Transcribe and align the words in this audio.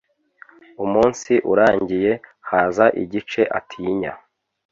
umunsi 0.83 1.31
urangiye, 1.51 2.11
haza 2.49 2.85
igice 3.03 3.41
atinya 3.59 4.13